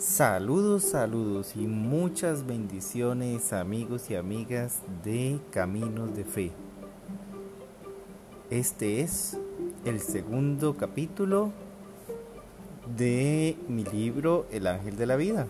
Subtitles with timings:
[0.00, 6.52] Saludos, saludos y muchas bendiciones amigos y amigas de Caminos de Fe.
[8.48, 9.36] Este es
[9.84, 11.52] el segundo capítulo
[12.96, 15.46] de mi libro El Ángel de la Vida.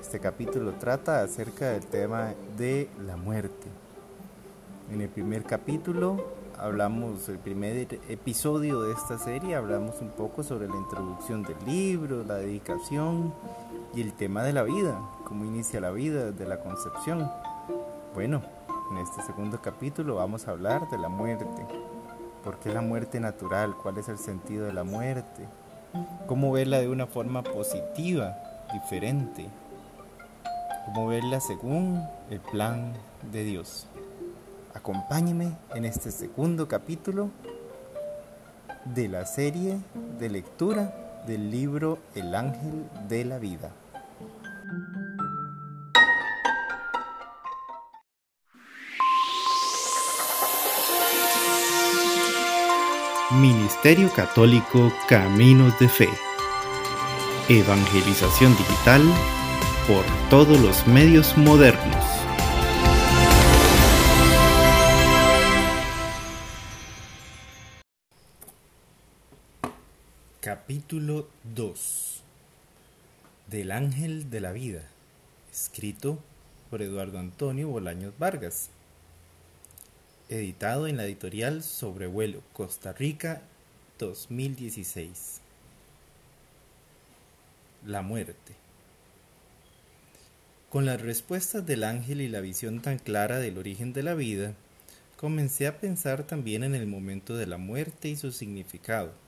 [0.00, 3.68] Este capítulo trata acerca del tema de la muerte.
[4.92, 6.16] En el primer capítulo
[6.62, 12.22] hablamos, el primer episodio de esta serie, hablamos un poco sobre la introducción del libro,
[12.22, 13.34] la dedicación
[13.94, 17.28] y el tema de la vida, cómo inicia la vida desde la concepción.
[18.14, 18.42] Bueno,
[18.92, 21.66] en este segundo capítulo vamos a hablar de la muerte.
[22.44, 23.74] ¿Por qué la muerte natural?
[23.82, 25.48] ¿Cuál es el sentido de la muerte?
[26.28, 28.36] ¿Cómo verla de una forma positiva,
[28.72, 29.48] diferente?
[30.86, 32.92] ¿Cómo verla según el plan
[33.32, 33.88] de Dios?
[34.74, 37.30] Acompáñeme en este segundo capítulo
[38.86, 39.78] de la serie
[40.18, 43.70] de lectura del libro El Ángel de la Vida.
[53.40, 56.08] Ministerio Católico Caminos de Fe.
[57.48, 59.02] Evangelización digital
[59.86, 62.01] por todos los medios modernos.
[70.92, 72.22] Capítulo 2
[73.50, 74.82] Del Ángel de la Vida,
[75.50, 76.18] escrito
[76.68, 78.68] por Eduardo Antonio Bolaños Vargas,
[80.28, 83.40] editado en la editorial Sobrevuelo, Costa Rica,
[83.98, 85.40] 2016.
[87.86, 88.52] La muerte.
[90.68, 94.52] Con las respuestas del ángel y la visión tan clara del origen de la vida,
[95.16, 99.21] comencé a pensar también en el momento de la muerte y su significado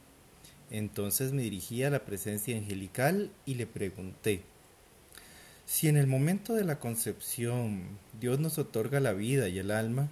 [0.71, 4.43] entonces me dirigí a la presencia angelical y le pregunté,
[5.67, 10.09] si en el momento de la concepción Dios nos otorga la vida y el alma,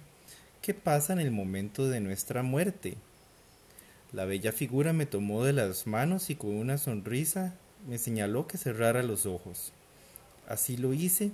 [0.61, 2.95] ¿qué pasa en el momento de nuestra muerte?
[4.11, 7.55] La bella figura me tomó de las manos y con una sonrisa
[7.87, 9.73] me señaló que cerrara los ojos.
[10.47, 11.31] Así lo hice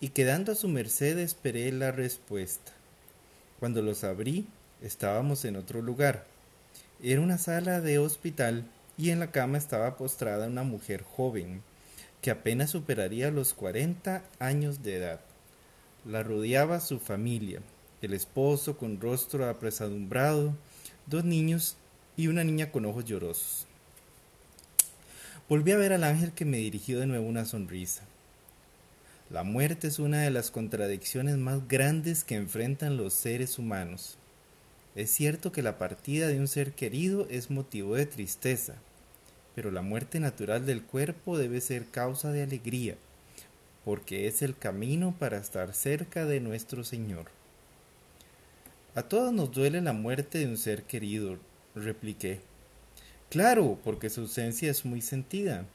[0.00, 2.72] y quedando a su merced esperé la respuesta.
[3.58, 4.46] Cuando los abrí,
[4.82, 6.26] estábamos en otro lugar
[7.02, 8.64] era una sala de hospital
[8.98, 11.62] y en la cama estaba postrada una mujer joven,
[12.20, 15.20] que apenas superaría los 40 años de edad.
[16.04, 17.60] La rodeaba su familia,
[18.02, 20.54] el esposo con rostro apresadumbrado,
[21.06, 21.76] dos niños
[22.16, 23.66] y una niña con ojos llorosos.
[25.48, 28.02] Volví a ver al ángel que me dirigió de nuevo una sonrisa.
[29.30, 34.18] La muerte es una de las contradicciones más grandes que enfrentan los seres humanos.
[34.96, 38.74] Es cierto que la partida de un ser querido es motivo de tristeza,
[39.54, 42.96] pero la muerte natural del cuerpo debe ser causa de alegría,
[43.84, 47.26] porque es el camino para estar cerca de nuestro Señor.
[48.96, 51.38] A todos nos duele la muerte de un ser querido,
[51.76, 52.40] repliqué.
[53.28, 55.66] Claro, porque su ausencia es muy sentida,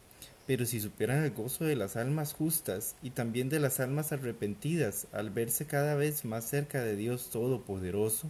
[0.45, 5.07] pero si supieran el gozo de las almas justas y también de las almas arrepentidas
[5.13, 8.29] al verse cada vez más cerca de Dios Todopoderoso,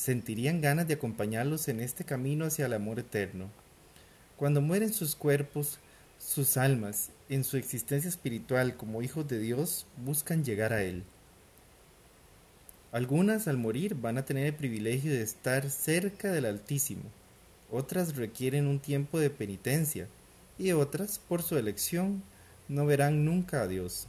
[0.00, 3.50] sentirían ganas de acompañarlos en este camino hacia el amor eterno.
[4.38, 5.78] Cuando mueren sus cuerpos,
[6.18, 11.04] sus almas, en su existencia espiritual como hijos de Dios, buscan llegar a Él.
[12.92, 17.02] Algunas al morir van a tener el privilegio de estar cerca del Altísimo,
[17.70, 20.08] otras requieren un tiempo de penitencia
[20.58, 22.22] y otras, por su elección,
[22.68, 24.08] no verán nunca a Dios.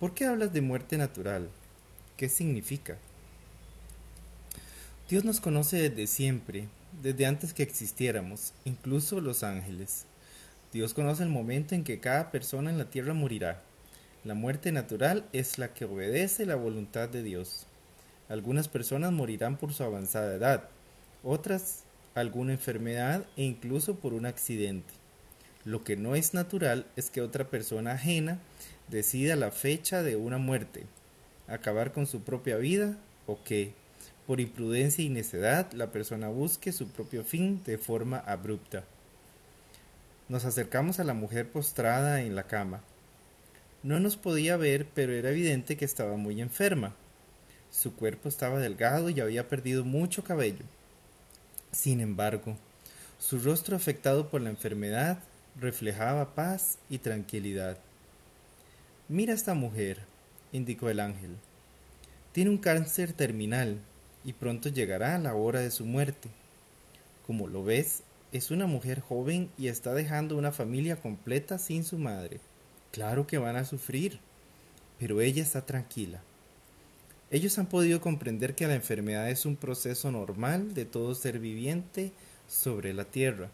[0.00, 1.50] ¿Por qué hablas de muerte natural?
[2.16, 2.96] ¿Qué significa?
[5.08, 6.66] Dios nos conoce desde siempre,
[7.00, 10.04] desde antes que existiéramos, incluso los ángeles.
[10.72, 13.62] Dios conoce el momento en que cada persona en la tierra morirá.
[14.24, 17.66] La muerte natural es la que obedece la voluntad de Dios.
[18.28, 20.68] Algunas personas morirán por su avanzada edad,
[21.22, 21.84] otras
[22.16, 24.92] alguna enfermedad e incluso por un accidente.
[25.64, 28.40] Lo que no es natural es que otra persona ajena
[28.88, 30.84] decida la fecha de una muerte,
[31.46, 32.98] acabar con su propia vida
[33.28, 33.72] o que,
[34.26, 38.84] por imprudencia y necedad, la persona busque su propio fin de forma abrupta.
[40.28, 42.82] Nos acercamos a la mujer postrada en la cama.
[43.84, 46.94] No nos podía ver, pero era evidente que estaba muy enferma.
[47.70, 50.64] Su cuerpo estaba delgado y había perdido mucho cabello.
[51.70, 52.56] Sin embargo,
[53.20, 55.18] su rostro afectado por la enfermedad
[55.60, 57.78] reflejaba paz y tranquilidad.
[59.08, 60.00] Mira esta mujer,
[60.52, 61.36] indicó el ángel.
[62.32, 63.78] Tiene un cáncer terminal
[64.26, 66.28] y pronto llegará la hora de su muerte.
[67.28, 68.02] Como lo ves,
[68.32, 72.40] es una mujer joven y está dejando una familia completa sin su madre.
[72.90, 74.18] Claro que van a sufrir,
[74.98, 76.20] pero ella está tranquila.
[77.30, 82.10] Ellos han podido comprender que la enfermedad es un proceso normal de todo ser viviente
[82.48, 83.50] sobre la tierra.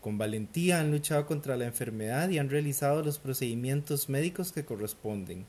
[0.00, 5.44] Con valentía han luchado contra la enfermedad y han realizado los procedimientos médicos que corresponden,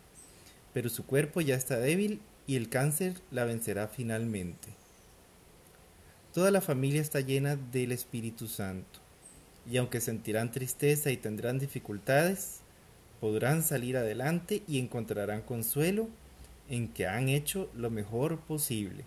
[0.74, 4.70] pero su cuerpo ya está débil y el cáncer la vencerá finalmente.
[6.34, 9.00] Toda la familia está llena del Espíritu Santo,
[9.70, 12.62] y aunque sentirán tristeza y tendrán dificultades,
[13.20, 16.08] podrán salir adelante y encontrarán consuelo
[16.70, 19.04] en que han hecho lo mejor posible.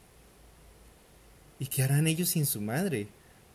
[1.59, 3.09] ¿Y qué harán ellos sin su madre?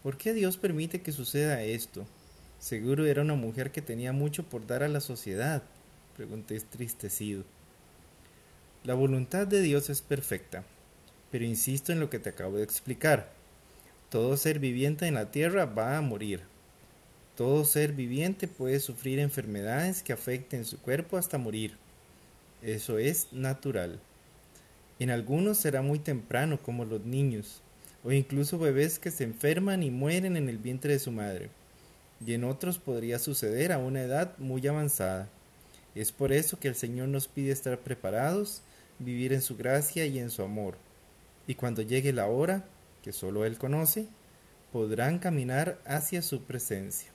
[0.04, 2.06] ¿Por qué Dios permite que suceda esto?
[2.60, 5.64] Seguro era una mujer que tenía mucho por dar a la sociedad,
[6.16, 7.44] pregunté entristecido.
[8.86, 10.64] La voluntad de Dios es perfecta,
[11.32, 13.32] pero insisto en lo que te acabo de explicar.
[14.12, 16.42] Todo ser viviente en la tierra va a morir.
[17.36, 21.78] Todo ser viviente puede sufrir enfermedades que afecten su cuerpo hasta morir.
[22.62, 24.00] Eso es natural.
[25.00, 27.64] En algunos será muy temprano, como los niños,
[28.04, 31.50] o incluso bebés que se enferman y mueren en el vientre de su madre.
[32.24, 35.28] Y en otros podría suceder a una edad muy avanzada.
[35.96, 38.62] Es por eso que el Señor nos pide estar preparados,
[39.00, 40.78] vivir en su gracia y en su amor.
[41.48, 42.66] Y cuando llegue la hora,
[43.04, 44.08] que solo Él conoce,
[44.72, 47.10] podrán caminar hacia su presencia.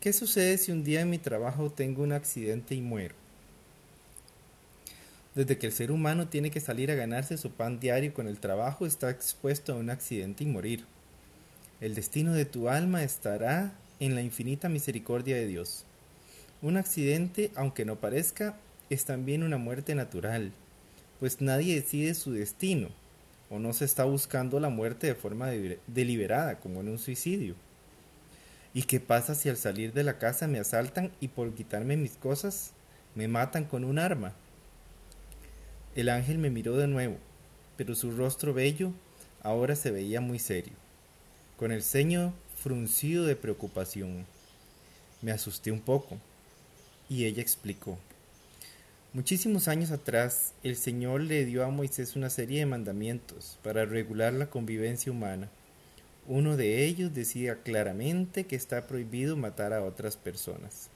[0.00, 3.14] ¿Qué sucede si un día en mi trabajo tengo un accidente y muero?
[5.34, 8.40] Desde que el ser humano tiene que salir a ganarse su pan diario con el
[8.40, 10.86] trabajo, está expuesto a un accidente y morir.
[11.80, 15.84] El destino de tu alma estará en la infinita misericordia de Dios.
[16.62, 18.56] Un accidente, aunque no parezca,
[18.90, 20.52] es también una muerte natural,
[21.20, 22.88] pues nadie decide su destino,
[23.48, 25.50] o no se está buscando la muerte de forma
[25.86, 27.54] deliberada, como en un suicidio.
[28.74, 32.16] ¿Y qué pasa si al salir de la casa me asaltan y por quitarme mis
[32.16, 32.72] cosas
[33.14, 34.34] me matan con un arma?
[35.94, 37.16] El ángel me miró de nuevo,
[37.76, 38.92] pero su rostro bello
[39.42, 40.74] ahora se veía muy serio,
[41.56, 44.26] con el ceño fruncido de preocupación.
[45.22, 46.18] Me asusté un poco,
[47.08, 47.98] y ella explicó.
[49.12, 54.32] Muchísimos años atrás, el Señor le dio a Moisés una serie de mandamientos para regular
[54.32, 55.50] la convivencia humana
[56.30, 60.88] uno de ellos decía claramente que está prohibido matar a otras personas.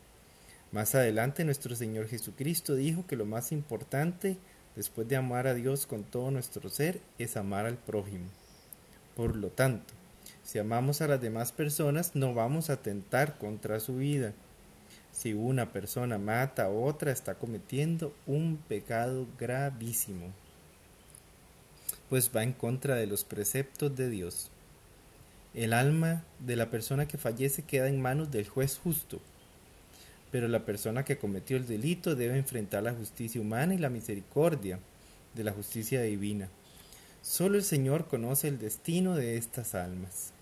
[0.70, 4.36] Más adelante nuestro Señor Jesucristo dijo que lo más importante
[4.76, 8.26] después de amar a Dios con todo nuestro ser es amar al prójimo.
[9.16, 9.92] Por lo tanto,
[10.44, 14.34] si amamos a las demás personas no vamos a atentar contra su vida.
[15.14, 20.32] Si una persona mata a otra está cometiendo un pecado gravísimo,
[22.10, 24.50] pues va en contra de los preceptos de Dios.
[25.54, 29.20] El alma de la persona que fallece queda en manos del juez justo,
[30.32, 34.80] pero la persona que cometió el delito debe enfrentar la justicia humana y la misericordia
[35.32, 36.48] de la justicia divina.
[37.22, 40.32] Solo el Señor conoce el destino de estas almas.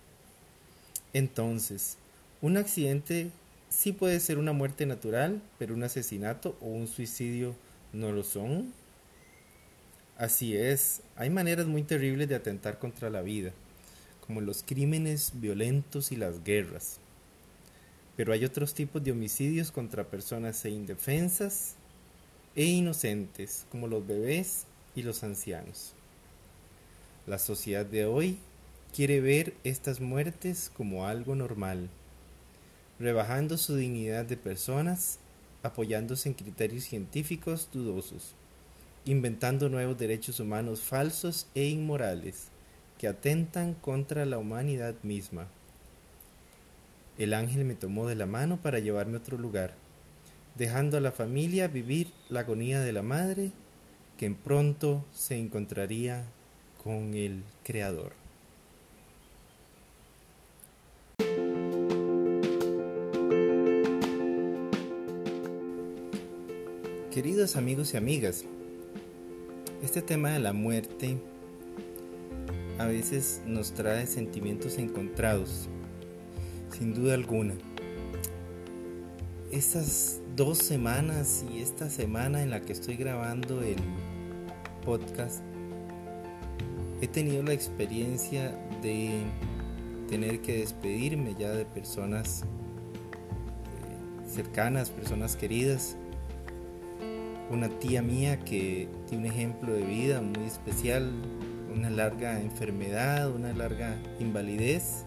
[1.12, 1.98] Entonces,
[2.40, 3.30] un accidente
[3.72, 7.54] sí puede ser una muerte natural, pero un asesinato o un suicidio
[7.92, 8.72] no lo son.
[10.16, 13.52] Así es, hay maneras muy terribles de atentar contra la vida
[14.26, 16.98] como los crímenes violentos y las guerras.
[18.16, 21.74] Pero hay otros tipos de homicidios contra personas e indefensas
[22.54, 24.64] e inocentes, como los bebés
[24.94, 25.92] y los ancianos.
[27.26, 28.38] La sociedad de hoy
[28.94, 31.88] quiere ver estas muertes como algo normal,
[33.02, 35.18] rebajando su dignidad de personas,
[35.64, 38.34] apoyándose en criterios científicos dudosos,
[39.04, 42.46] inventando nuevos derechos humanos falsos e inmorales,
[42.98, 45.48] que atentan contra la humanidad misma.
[47.18, 49.74] El ángel me tomó de la mano para llevarme a otro lugar,
[50.54, 53.50] dejando a la familia vivir la agonía de la madre,
[54.16, 56.22] que pronto se encontraría
[56.84, 58.21] con el Creador.
[67.12, 68.46] Queridos amigos y amigas,
[69.82, 71.18] este tema de la muerte
[72.78, 75.68] a veces nos trae sentimientos encontrados,
[76.70, 77.52] sin duda alguna.
[79.50, 83.76] Estas dos semanas y esta semana en la que estoy grabando el
[84.82, 85.42] podcast,
[87.02, 89.20] he tenido la experiencia de
[90.08, 95.98] tener que despedirme ya de personas eh, cercanas, personas queridas.
[97.52, 101.12] Una tía mía que tiene un ejemplo de vida muy especial,
[101.70, 105.04] una larga enfermedad, una larga invalidez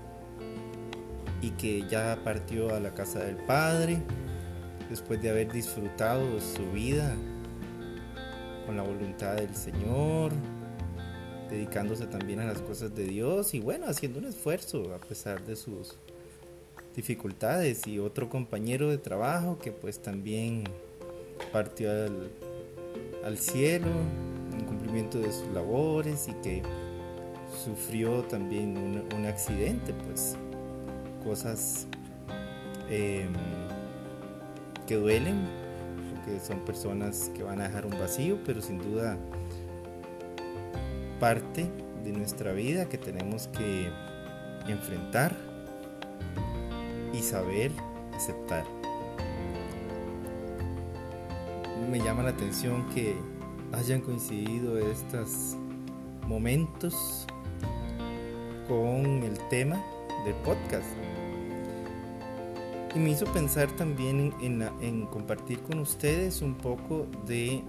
[1.41, 3.97] y que ya partió a la casa del Padre
[4.91, 7.15] después de haber disfrutado su vida
[8.67, 10.31] con la voluntad del Señor,
[11.49, 15.55] dedicándose también a las cosas de Dios y bueno, haciendo un esfuerzo a pesar de
[15.55, 15.97] sus
[16.95, 17.87] dificultades.
[17.87, 20.63] Y otro compañero de trabajo que pues también
[21.51, 23.87] partió al, cielo
[24.53, 26.63] en cumplimiento de sus labores y que
[27.63, 30.37] sufrió también un, accidente, pues
[31.23, 31.87] cosas
[32.89, 33.33] em,
[34.85, 35.47] que duelen,
[36.13, 39.17] porque son personas que van a dejar un vacío, pero sin duda
[41.19, 41.69] parte
[42.03, 43.89] de nuestra vida que tenemos que
[44.67, 45.35] enfrentar
[47.13, 47.71] y saber
[48.13, 48.74] aceptar.
[51.95, 53.15] Me llama la atención que
[53.71, 55.55] hayan coincidido estos
[56.27, 57.25] momentos
[58.67, 59.81] con el tema
[60.25, 60.85] del podcast.
[62.93, 67.63] Y me hizo pensar también en, en, compartir con ustedes un poco de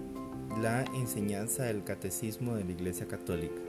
[0.61, 3.61] la enseñanza del catecismo de la Iglesia Católica.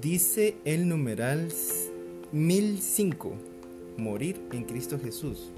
[0.00, 1.52] Dice el numeral
[2.32, 3.32] 1005,
[3.96, 5.52] morir en Cristo Jesús.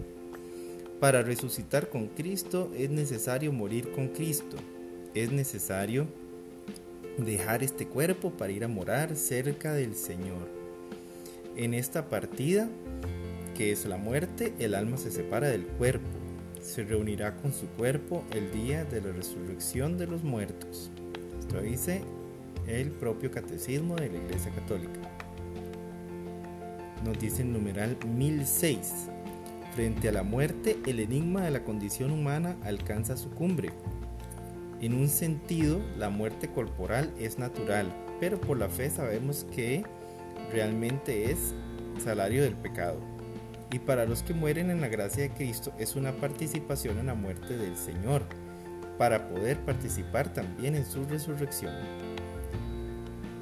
[1.00, 4.57] Para resucitar con Cristo es necesario morir con Cristo.
[5.15, 6.07] Es necesario
[7.19, 10.49] dejar este cuerpo para ir a morar cerca del Señor.
[11.55, 12.69] En esta partida,
[13.55, 16.09] que es la muerte, el alma se separa del cuerpo.
[16.62, 20.91] Se reunirá con su cuerpo el día de la resurrección de los muertos.
[21.38, 22.03] Esto dice
[22.67, 25.00] el propio catecismo de la Iglesia Católica.
[27.05, 29.11] Nos dice el numeral 1006.
[29.76, 33.73] Frente a la muerte, el enigma de la condición humana alcanza su cumbre.
[34.80, 39.85] En un sentido, la muerte corporal es natural, pero por la fe sabemos que
[40.50, 41.52] realmente es
[42.02, 42.99] salario del pecado.
[43.71, 47.14] Y para los que mueren en la gracia de Cristo es una participación en la
[47.14, 48.23] muerte del Señor,
[48.97, 51.75] para poder participar también en su resurrección.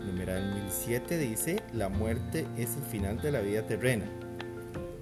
[0.04, 4.06] Numeral 1007 dice, la muerte es el final de la vida terrena.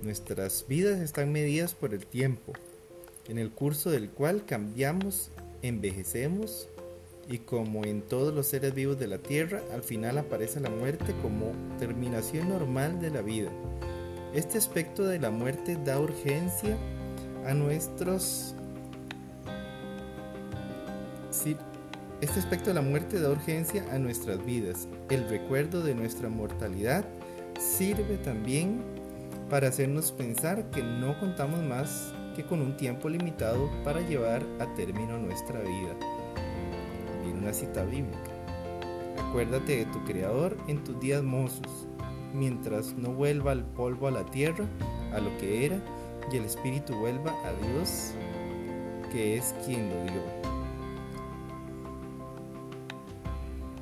[0.02, 2.54] Nuestras vidas están medidas por el tiempo,
[3.28, 5.30] en el curso del cual cambiamos,
[5.62, 6.68] envejecemos
[7.28, 11.14] y como en todos los seres vivos de la tierra, al final aparece la muerte
[11.22, 13.50] como terminación normal de la vida.
[14.34, 16.76] Este aspecto de la muerte da urgencia
[17.46, 18.56] a nuestros...
[22.20, 24.88] este aspecto de la muerte da urgencia a nuestras vidas.
[25.10, 27.04] El recuerdo de nuestra mortalidad
[27.60, 29.01] sirve también
[29.52, 34.72] para hacernos pensar que no contamos más que con un tiempo limitado para llevar a
[34.72, 35.94] término nuestra vida.
[37.22, 38.30] Viene una cita bíblica.
[39.28, 41.86] Acuérdate de tu Creador en tus días mozos,
[42.32, 44.64] mientras no vuelva el polvo a la tierra,
[45.12, 45.78] a lo que era,
[46.32, 48.14] y el Espíritu vuelva a Dios,
[49.12, 50.22] que es quien lo dio.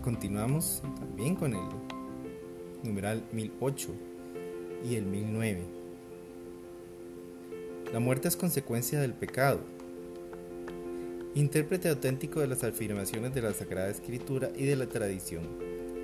[0.03, 1.63] Continuamos también con el
[2.83, 4.10] numeral 1008
[4.89, 5.61] y el 1009.
[7.93, 9.61] La muerte es consecuencia del pecado.
[11.35, 15.45] Intérprete auténtico de las afirmaciones de la Sagrada Escritura y de la tradición.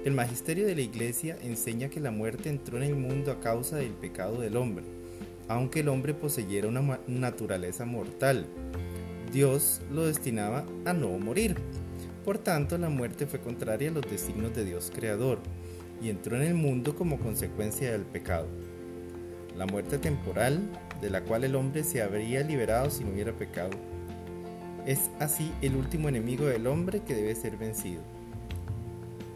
[0.04, 3.76] El magisterio de la Iglesia enseña que la muerte entró en el mundo a causa
[3.76, 4.84] del pecado del hombre,
[5.48, 8.46] aunque el hombre poseyera una naturaleza mortal.
[9.32, 11.56] Dios lo destinaba a no morir.
[12.24, 15.38] Por tanto, la muerte fue contraria a los designios de Dios Creador
[16.00, 18.46] y entró en el mundo como consecuencia del pecado.
[19.56, 20.60] La muerte temporal,
[21.00, 23.70] de la cual el hombre se habría liberado si no hubiera pecado,
[24.86, 28.02] es así el último enemigo del hombre que debe ser vencido.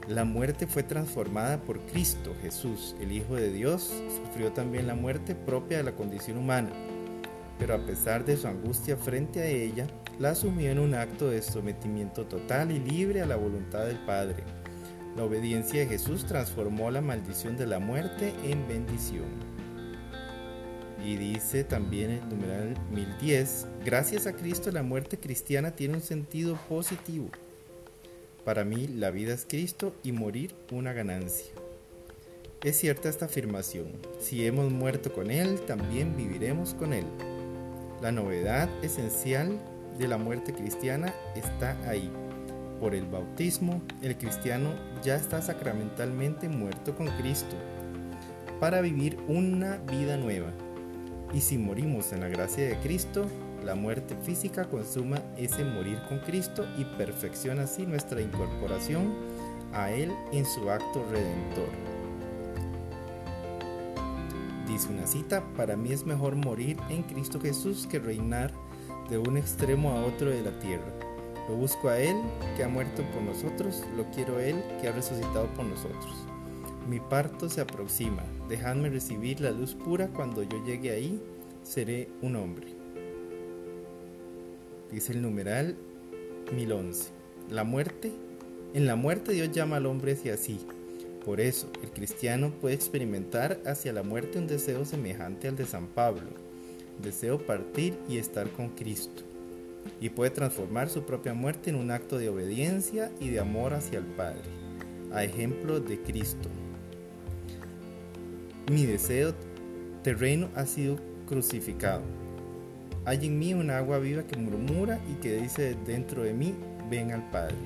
[0.09, 3.93] La muerte fue transformada por Cristo Jesús, el Hijo de Dios,
[4.25, 6.71] sufrió también la muerte propia de la condición humana,
[7.59, 9.87] pero a pesar de su angustia frente a ella,
[10.19, 14.45] la asumió en un acto de sometimiento total y libre a la voluntad del Padre
[15.17, 19.27] la obediencia de Jesús transformó la maldición de la muerte en bendición.
[21.05, 26.59] Y dice también el numeral 1010, gracias a Cristo la muerte cristiana tiene un sentido
[26.69, 27.31] positivo.
[28.45, 31.53] Para mí la vida es Cristo y morir una ganancia.
[32.63, 33.87] Es cierta esta afirmación,
[34.21, 37.07] si hemos muerto con Él, también viviremos con Él.
[38.03, 39.59] La novedad esencial
[39.99, 42.11] de la muerte cristiana está ahí
[42.79, 47.57] por el bautismo, el cristiano ya está sacramentalmente muerto con Cristo
[48.59, 50.53] para vivir una vida nueva.
[51.33, 53.27] Y si morimos en la gracia de Cristo,
[53.65, 59.15] la muerte física consuma ese morir con Cristo y perfecciona así nuestra incorporación
[59.73, 61.69] a Él en su acto redentor.
[64.67, 68.53] Dice una cita, para mí es mejor morir en Cristo Jesús que reinar
[69.09, 70.93] de un extremo a otro de la tierra.
[71.49, 72.17] Lo busco a Él
[72.57, 76.30] que ha muerto por nosotros, lo quiero a Él que ha resucitado por nosotros.
[76.91, 81.23] Mi parto se aproxima, dejadme recibir la luz pura cuando yo llegue ahí,
[81.63, 82.67] seré un hombre.
[84.91, 85.77] Dice el numeral
[86.53, 87.13] 1011.
[87.49, 88.11] La muerte.
[88.75, 90.59] En la muerte Dios llama al hombre hacia sí.
[91.25, 95.87] Por eso, el cristiano puede experimentar hacia la muerte un deseo semejante al de San
[95.87, 96.31] Pablo.
[97.01, 99.23] Deseo partir y estar con Cristo.
[100.01, 104.01] Y puede transformar su propia muerte en un acto de obediencia y de amor hacia
[104.01, 104.43] el Padre,
[105.13, 106.49] a ejemplo de Cristo.
[108.69, 109.35] Mi deseo
[110.03, 112.03] terreno ha sido crucificado.
[113.05, 116.55] Hay en mí un agua viva que murmura y que dice dentro de mí,
[116.91, 117.57] ven al Padre.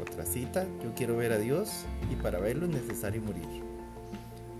[0.00, 3.62] Otra cita, yo quiero ver a Dios y para verlo es necesario morir.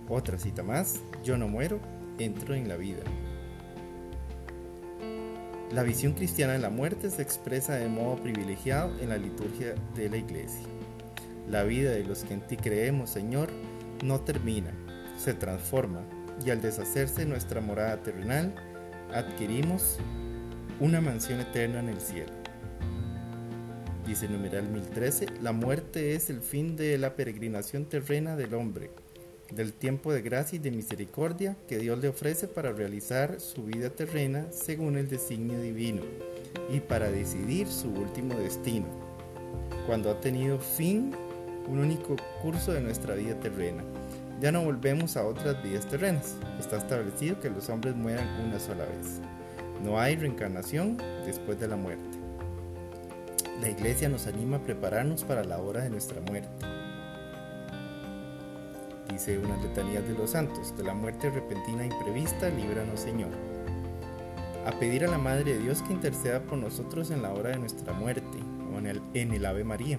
[0.09, 1.79] Otra cita más, yo no muero,
[2.19, 3.03] entro en la vida.
[5.73, 10.11] La visión cristiana de la muerte se expresa de modo privilegiado en la liturgia de
[10.11, 10.67] la iglesia.
[11.49, 13.51] La vida de los que en ti creemos, Señor,
[14.03, 14.73] no termina,
[15.21, 16.03] se transforma
[16.45, 18.55] y al deshacerse nuestra morada terrenal,
[19.13, 19.99] adquirimos
[20.81, 22.33] una mansión eterna en el cielo.
[24.07, 28.91] Dice el numeral 1013, la muerte es el fin de la peregrinación terrena del hombre,
[29.53, 33.91] del tiempo de gracia y de misericordia que Dios le ofrece para realizar su vida
[33.91, 36.03] terrena según el designio divino
[36.73, 38.87] y para decidir su último destino,
[39.87, 41.15] cuando ha tenido fin
[41.69, 43.85] un único curso de nuestra vida terrena
[44.41, 46.37] ya no volvemos a otras vidas terrenas.
[46.59, 49.21] Está establecido que los hombres mueran una sola vez.
[49.85, 52.19] No hay reencarnación después de la muerte.
[53.61, 56.67] La iglesia nos anima a prepararnos para la hora de nuestra muerte.
[59.13, 63.31] Dice una letanía de los santos, de la muerte repentina e imprevista, líbranos Señor.
[64.65, 67.59] A pedir a la Madre de Dios que interceda por nosotros en la hora de
[67.59, 68.39] nuestra muerte,
[69.15, 69.99] en el Ave María,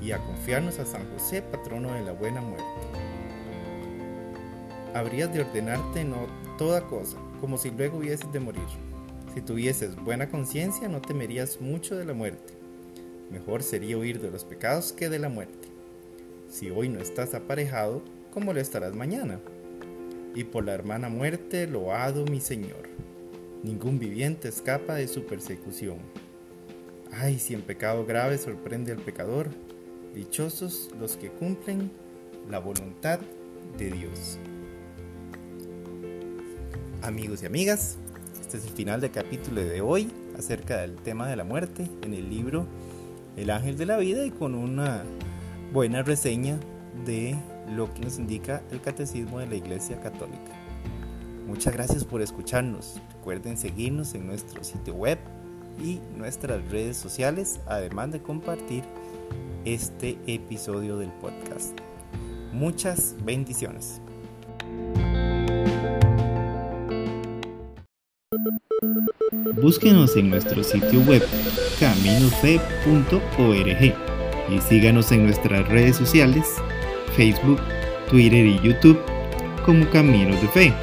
[0.00, 2.91] y a confiarnos a San José, patrono de la buena muerte
[4.94, 6.26] habrías de ordenarte no
[6.58, 8.62] toda cosa, como si luego hubieses de morir.
[9.34, 12.54] Si tuvieses buena conciencia, no temerías mucho de la muerte.
[13.30, 15.68] Mejor sería huir de los pecados que de la muerte.
[16.48, 19.40] Si hoy no estás aparejado, ¿cómo lo estarás mañana?
[20.34, 22.90] Y por la hermana muerte, loado mi Señor.
[23.62, 25.98] Ningún viviente escapa de su persecución.
[27.10, 29.48] Ay, si en pecado grave sorprende al pecador,
[30.14, 31.90] dichosos los que cumplen
[32.50, 33.20] la voluntad
[33.78, 34.38] de Dios.
[37.02, 37.96] Amigos y amigas,
[38.40, 42.14] este es el final del capítulo de hoy acerca del tema de la muerte en
[42.14, 42.64] el libro
[43.36, 45.02] El ángel de la vida y con una
[45.72, 46.60] buena reseña
[47.04, 47.36] de
[47.74, 50.52] lo que nos indica el catecismo de la Iglesia Católica.
[51.44, 53.00] Muchas gracias por escucharnos.
[53.16, 55.18] Recuerden seguirnos en nuestro sitio web
[55.82, 58.84] y nuestras redes sociales, además de compartir
[59.64, 61.76] este episodio del podcast.
[62.52, 64.00] Muchas bendiciones.
[69.62, 71.24] Búsquenos en nuestro sitio web
[71.78, 73.14] caminofe.org
[74.50, 76.44] y síganos en nuestras redes sociales,
[77.16, 77.60] Facebook,
[78.10, 78.98] Twitter y YouTube
[79.64, 80.74] como Caminos de Fe.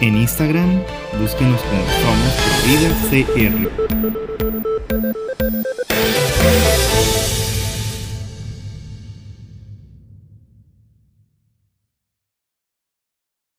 [0.00, 0.82] En Instagram,
[1.20, 2.34] búsquenos como Somos
[2.66, 4.57] Vida.